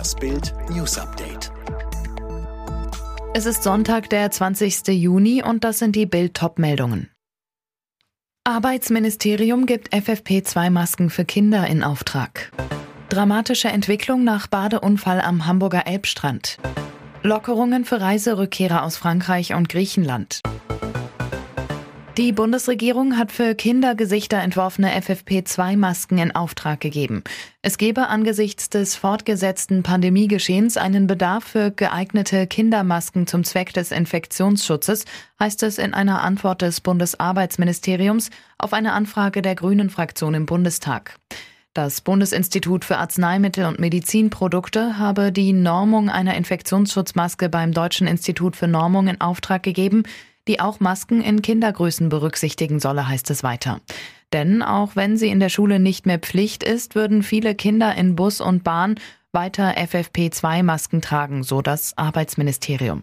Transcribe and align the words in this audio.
Das 0.00 0.14
Bild 0.14 0.54
News 0.70 0.96
Update. 0.96 1.52
Es 3.34 3.44
ist 3.44 3.62
Sonntag, 3.62 4.08
der 4.08 4.30
20. 4.30 4.88
Juni 4.88 5.42
und 5.42 5.62
das 5.62 5.78
sind 5.78 5.94
die 5.94 6.06
Bild 6.06 6.32
Top-Meldungen. 6.32 7.10
Arbeitsministerium 8.44 9.66
gibt 9.66 9.92
FFP2-Masken 9.92 11.10
für 11.10 11.26
Kinder 11.26 11.66
in 11.66 11.82
Auftrag. 11.82 12.50
Dramatische 13.10 13.68
Entwicklung 13.68 14.24
nach 14.24 14.46
Badeunfall 14.46 15.20
am 15.20 15.44
Hamburger 15.44 15.86
Elbstrand. 15.86 16.56
Lockerungen 17.22 17.84
für 17.84 18.00
Reiserückkehrer 18.00 18.84
aus 18.84 18.96
Frankreich 18.96 19.52
und 19.52 19.68
Griechenland. 19.68 20.40
Die 22.20 22.32
Bundesregierung 22.32 23.16
hat 23.16 23.32
für 23.32 23.54
Kindergesichter 23.54 24.36
entworfene 24.36 24.90
FFP2-Masken 24.90 26.18
in 26.18 26.34
Auftrag 26.34 26.78
gegeben. 26.78 27.24
Es 27.62 27.78
gebe 27.78 28.08
angesichts 28.08 28.68
des 28.68 28.94
fortgesetzten 28.94 29.82
Pandemiegeschehens 29.82 30.76
einen 30.76 31.06
Bedarf 31.06 31.44
für 31.44 31.70
geeignete 31.70 32.46
Kindermasken 32.46 33.26
zum 33.26 33.42
Zweck 33.42 33.72
des 33.72 33.90
Infektionsschutzes, 33.90 35.06
heißt 35.40 35.62
es 35.62 35.78
in 35.78 35.94
einer 35.94 36.20
Antwort 36.20 36.60
des 36.60 36.82
Bundesarbeitsministeriums 36.82 38.28
auf 38.58 38.74
eine 38.74 38.92
Anfrage 38.92 39.40
der 39.40 39.54
Grünen 39.54 39.88
Fraktion 39.88 40.34
im 40.34 40.44
Bundestag. 40.44 41.16
Das 41.72 42.02
Bundesinstitut 42.02 42.84
für 42.84 42.98
Arzneimittel 42.98 43.64
und 43.64 43.78
Medizinprodukte 43.78 44.98
habe 44.98 45.32
die 45.32 45.54
Normung 45.54 46.10
einer 46.10 46.34
Infektionsschutzmaske 46.34 47.48
beim 47.48 47.72
Deutschen 47.72 48.06
Institut 48.06 48.56
für 48.56 48.68
Normung 48.68 49.08
in 49.08 49.22
Auftrag 49.22 49.62
gegeben 49.62 50.02
die 50.48 50.60
auch 50.60 50.80
Masken 50.80 51.20
in 51.20 51.42
Kindergrößen 51.42 52.08
berücksichtigen 52.08 52.80
solle, 52.80 53.08
heißt 53.08 53.30
es 53.30 53.42
weiter. 53.42 53.80
Denn 54.32 54.62
auch 54.62 54.96
wenn 54.96 55.16
sie 55.16 55.28
in 55.28 55.40
der 55.40 55.48
Schule 55.48 55.80
nicht 55.80 56.06
mehr 56.06 56.18
Pflicht 56.18 56.62
ist, 56.62 56.94
würden 56.94 57.22
viele 57.22 57.54
Kinder 57.54 57.94
in 57.94 58.16
Bus 58.16 58.40
und 58.40 58.64
Bahn 58.64 58.96
weiter 59.32 59.76
FFP2-Masken 59.76 61.02
tragen, 61.02 61.42
so 61.42 61.62
das 61.62 61.96
Arbeitsministerium. 61.96 63.02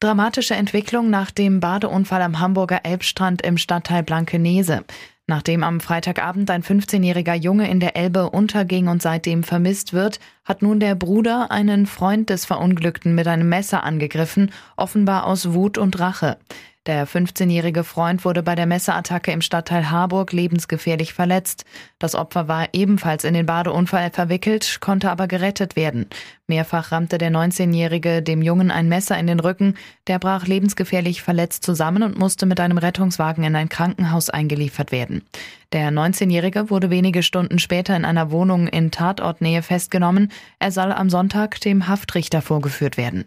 Dramatische 0.00 0.54
Entwicklung 0.54 1.08
nach 1.08 1.30
dem 1.30 1.60
Badeunfall 1.60 2.20
am 2.20 2.38
Hamburger 2.38 2.80
Elbstrand 2.84 3.40
im 3.42 3.56
Stadtteil 3.56 4.02
Blankenese. 4.02 4.84
Nachdem 5.28 5.64
am 5.64 5.80
Freitagabend 5.80 6.50
ein 6.50 6.62
15-jähriger 6.62 7.34
Junge 7.34 7.68
in 7.68 7.80
der 7.80 7.96
Elbe 7.96 8.30
unterging 8.30 8.86
und 8.86 9.02
seitdem 9.02 9.42
vermisst 9.42 9.92
wird, 9.92 10.20
hat 10.44 10.62
nun 10.62 10.78
der 10.78 10.94
Bruder 10.94 11.50
einen 11.50 11.86
Freund 11.86 12.30
des 12.30 12.44
Verunglückten 12.44 13.14
mit 13.16 13.26
einem 13.26 13.48
Messer 13.48 13.82
angegriffen, 13.82 14.52
offenbar 14.76 15.26
aus 15.26 15.52
Wut 15.52 15.78
und 15.78 15.98
Rache. 15.98 16.38
Der 16.86 17.08
15-jährige 17.08 17.82
Freund 17.82 18.24
wurde 18.24 18.44
bei 18.44 18.54
der 18.54 18.66
Messerattacke 18.66 19.32
im 19.32 19.40
Stadtteil 19.40 19.90
Harburg 19.90 20.32
lebensgefährlich 20.32 21.14
verletzt. 21.14 21.64
Das 21.98 22.14
Opfer 22.14 22.46
war 22.46 22.68
ebenfalls 22.74 23.24
in 23.24 23.34
den 23.34 23.44
Badeunfall 23.44 24.10
verwickelt, 24.10 24.78
konnte 24.80 25.10
aber 25.10 25.26
gerettet 25.26 25.74
werden. 25.74 26.06
Mehrfach 26.46 26.92
rammte 26.92 27.18
der 27.18 27.32
19-jährige 27.32 28.22
dem 28.22 28.40
Jungen 28.40 28.70
ein 28.70 28.88
Messer 28.88 29.18
in 29.18 29.26
den 29.26 29.40
Rücken. 29.40 29.74
Der 30.06 30.20
brach 30.20 30.46
lebensgefährlich 30.46 31.22
verletzt 31.22 31.64
zusammen 31.64 32.04
und 32.04 32.18
musste 32.18 32.46
mit 32.46 32.60
einem 32.60 32.78
Rettungswagen 32.78 33.42
in 33.42 33.56
ein 33.56 33.68
Krankenhaus 33.68 34.30
eingeliefert 34.30 34.92
werden. 34.92 35.22
Der 35.72 35.90
19-jährige 35.90 36.70
wurde 36.70 36.90
wenige 36.90 37.24
Stunden 37.24 37.58
später 37.58 37.96
in 37.96 38.04
einer 38.04 38.30
Wohnung 38.30 38.68
in 38.68 38.92
Tatortnähe 38.92 39.62
festgenommen. 39.62 40.30
Er 40.60 40.70
soll 40.70 40.92
am 40.92 41.10
Sonntag 41.10 41.60
dem 41.62 41.88
Haftrichter 41.88 42.42
vorgeführt 42.42 42.96
werden. 42.96 43.24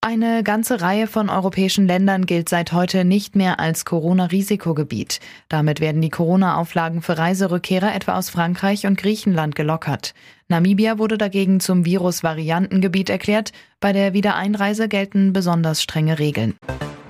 Eine 0.00 0.44
ganze 0.44 0.80
Reihe 0.80 1.08
von 1.08 1.28
europäischen 1.28 1.88
Ländern 1.88 2.24
gilt 2.24 2.48
seit 2.48 2.72
heute 2.72 3.04
nicht 3.04 3.34
mehr 3.34 3.58
als 3.58 3.84
Corona-Risikogebiet. 3.84 5.18
Damit 5.48 5.80
werden 5.80 6.00
die 6.00 6.08
Corona-Auflagen 6.08 7.02
für 7.02 7.18
Reiserückkehrer 7.18 7.92
etwa 7.92 8.16
aus 8.16 8.30
Frankreich 8.30 8.86
und 8.86 8.96
Griechenland 8.96 9.56
gelockert. 9.56 10.14
Namibia 10.46 10.98
wurde 10.98 11.18
dagegen 11.18 11.58
zum 11.58 11.84
Virus-Variantengebiet 11.84 13.10
erklärt. 13.10 13.50
Bei 13.80 13.92
der 13.92 14.12
Wiedereinreise 14.12 14.86
gelten 14.86 15.32
besonders 15.32 15.82
strenge 15.82 16.20
Regeln. 16.20 16.54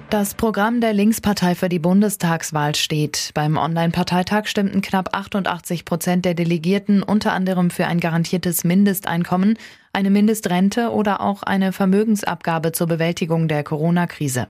Das 0.08 0.32
Programm 0.32 0.80
der 0.80 0.94
Linkspartei 0.94 1.54
für 1.54 1.68
die 1.68 1.78
Bundestagswahl 1.78 2.74
steht. 2.74 3.30
Beim 3.34 3.58
Online-Parteitag 3.58 4.46
stimmten 4.46 4.80
knapp 4.80 5.14
88 5.14 5.84
Prozent 5.84 6.24
der 6.24 6.32
Delegierten 6.32 7.02
unter 7.02 7.34
anderem 7.34 7.68
für 7.68 7.86
ein 7.86 8.00
garantiertes 8.00 8.64
Mindesteinkommen, 8.64 9.58
eine 9.98 10.10
Mindestrente 10.10 10.92
oder 10.92 11.20
auch 11.20 11.42
eine 11.42 11.72
Vermögensabgabe 11.72 12.70
zur 12.70 12.86
Bewältigung 12.86 13.48
der 13.48 13.64
Corona-Krise. 13.64 14.46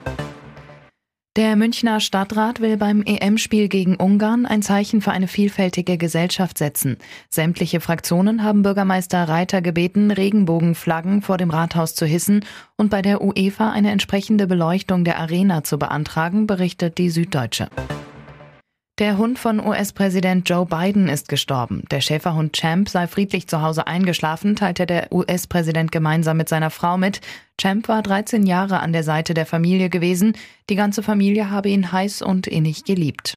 Der 1.36 1.56
Münchner 1.56 2.00
Stadtrat 2.00 2.60
will 2.60 2.76
beim 2.76 3.02
EM-Spiel 3.02 3.68
gegen 3.68 3.96
Ungarn 3.96 4.44
ein 4.44 4.60
Zeichen 4.60 5.00
für 5.00 5.12
eine 5.12 5.26
vielfältige 5.26 5.96
Gesellschaft 5.96 6.58
setzen. 6.58 6.98
Sämtliche 7.30 7.80
Fraktionen 7.80 8.42
haben 8.42 8.62
Bürgermeister 8.62 9.26
Reiter 9.26 9.62
gebeten, 9.62 10.10
Regenbogenflaggen 10.10 11.22
vor 11.22 11.38
dem 11.38 11.48
Rathaus 11.48 11.94
zu 11.94 12.04
hissen 12.04 12.44
und 12.76 12.90
bei 12.90 13.00
der 13.00 13.22
UEFA 13.22 13.70
eine 13.70 13.90
entsprechende 13.90 14.46
Beleuchtung 14.46 15.04
der 15.04 15.18
Arena 15.18 15.64
zu 15.64 15.78
beantragen, 15.78 16.46
berichtet 16.46 16.98
die 16.98 17.08
Süddeutsche. 17.08 17.70
Der 18.98 19.16
Hund 19.16 19.38
von 19.38 19.64
US-Präsident 19.64 20.48
Joe 20.48 20.66
Biden 20.66 21.08
ist 21.08 21.28
gestorben. 21.28 21.84
Der 21.88 22.00
Schäferhund 22.00 22.54
Champ 22.54 22.88
sei 22.88 23.06
friedlich 23.06 23.46
zu 23.46 23.62
Hause 23.62 23.86
eingeschlafen, 23.86 24.56
teilte 24.56 24.86
der 24.86 25.12
US-Präsident 25.12 25.92
gemeinsam 25.92 26.36
mit 26.36 26.48
seiner 26.48 26.70
Frau 26.70 26.98
mit. 26.98 27.20
Champ 27.60 27.86
war 27.86 28.02
13 28.02 28.44
Jahre 28.44 28.80
an 28.80 28.92
der 28.92 29.04
Seite 29.04 29.34
der 29.34 29.46
Familie 29.46 29.88
gewesen. 29.88 30.32
Die 30.68 30.74
ganze 30.74 31.04
Familie 31.04 31.48
habe 31.48 31.68
ihn 31.68 31.92
heiß 31.92 32.22
und 32.22 32.48
innig 32.48 32.84
geliebt. 32.84 33.34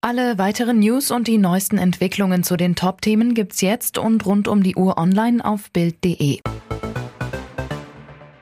Alle 0.00 0.38
weiteren 0.38 0.78
News 0.78 1.10
und 1.10 1.28
die 1.28 1.36
neuesten 1.36 1.76
Entwicklungen 1.76 2.42
zu 2.42 2.56
den 2.56 2.74
Top-Themen 2.74 3.34
gibt's 3.34 3.60
jetzt 3.60 3.98
und 3.98 4.24
rund 4.24 4.48
um 4.48 4.62
die 4.62 4.76
Uhr 4.76 4.96
online 4.96 5.44
auf 5.44 5.70
Bild.de. 5.72 6.40